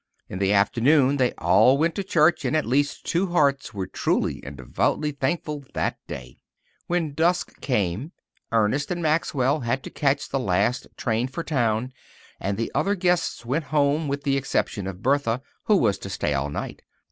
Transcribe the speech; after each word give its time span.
In 0.27 0.39
the 0.39 0.51
afternoon 0.51 1.17
they 1.17 1.31
all 1.33 1.77
went 1.77 1.93
to 1.93 2.03
church, 2.03 2.43
and 2.43 2.57
at 2.57 2.65
least 2.65 3.05
two 3.05 3.27
hearts 3.27 3.71
were 3.71 3.85
truly 3.85 4.41
and 4.43 4.57
devoutly 4.57 5.11
thankful 5.11 5.63
that 5.75 5.99
day. 6.07 6.39
When 6.87 7.09
the 7.09 7.13
dusk 7.13 7.61
came, 7.61 8.11
Ernest 8.51 8.89
and 8.89 9.03
Maxwell 9.03 9.59
had 9.59 9.83
to 9.83 9.91
catch 9.91 10.29
the 10.29 10.39
last 10.39 10.87
train 10.97 11.27
for 11.27 11.43
town, 11.43 11.93
and 12.39 12.57
the 12.57 12.71
other 12.73 12.95
guests 12.95 13.45
went 13.45 13.65
home, 13.65 14.07
with 14.07 14.23
the 14.23 14.37
exception 14.37 14.87
of 14.87 15.03
Bertha, 15.03 15.39
who 15.65 15.77
was 15.77 15.99
to 15.99 16.09
stay 16.09 16.33
all 16.33 16.49
night. 16.49 16.81